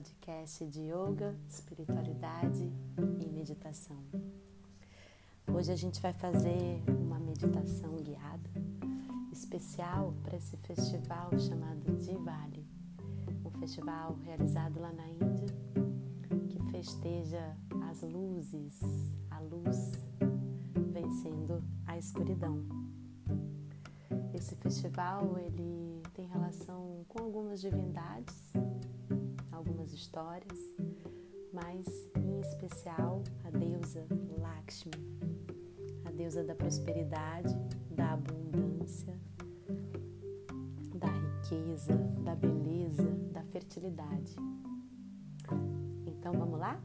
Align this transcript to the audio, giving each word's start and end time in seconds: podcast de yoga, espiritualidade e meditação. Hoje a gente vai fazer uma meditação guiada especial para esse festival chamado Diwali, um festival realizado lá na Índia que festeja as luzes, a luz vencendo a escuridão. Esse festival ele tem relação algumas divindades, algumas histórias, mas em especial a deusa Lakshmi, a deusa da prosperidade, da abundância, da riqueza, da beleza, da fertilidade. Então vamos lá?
podcast 0.00 0.64
de 0.66 0.82
yoga, 0.82 1.34
espiritualidade 1.48 2.72
e 3.20 3.28
meditação. 3.28 3.96
Hoje 5.52 5.72
a 5.72 5.76
gente 5.76 6.00
vai 6.00 6.12
fazer 6.12 6.82
uma 6.88 7.18
meditação 7.18 7.96
guiada 7.96 8.50
especial 9.32 10.12
para 10.22 10.36
esse 10.36 10.56
festival 10.58 11.30
chamado 11.38 11.96
Diwali, 11.96 12.66
um 13.44 13.50
festival 13.58 14.16
realizado 14.24 14.80
lá 14.80 14.92
na 14.92 15.08
Índia 15.08 15.46
que 16.48 16.62
festeja 16.70 17.56
as 17.90 18.02
luzes, 18.02 18.80
a 19.30 19.40
luz 19.40 19.92
vencendo 20.92 21.62
a 21.86 21.96
escuridão. 21.96 22.62
Esse 24.34 24.54
festival 24.56 25.38
ele 25.38 26.02
tem 26.14 26.26
relação 26.26 26.57
algumas 27.58 27.60
divindades, 27.60 28.52
algumas 29.50 29.92
histórias, 29.92 30.58
mas 31.52 31.86
em 32.16 32.40
especial 32.40 33.22
a 33.44 33.50
deusa 33.50 34.06
Lakshmi, 34.38 34.92
a 36.04 36.10
deusa 36.12 36.44
da 36.44 36.54
prosperidade, 36.54 37.54
da 37.90 38.12
abundância, 38.12 39.18
da 40.94 41.08
riqueza, 41.08 41.94
da 42.24 42.34
beleza, 42.34 43.10
da 43.32 43.42
fertilidade. 43.44 44.36
Então 46.06 46.32
vamos 46.32 46.58
lá? 46.58 46.80